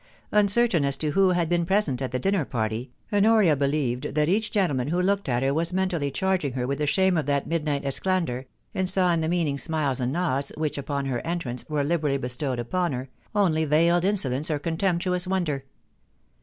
[0.31, 4.49] Uncertain as to who had been present at the dinner party, Honoria believed that each
[4.49, 7.85] gentleman who looked at her was mentally charging her with the shame of that midnight
[7.85, 12.17] esclandre, and saw in the meaning smiles and nods which, upon her entrance, were liberally
[12.17, 15.65] bestowed upon her, only veiled insolence or contemptuous wonder.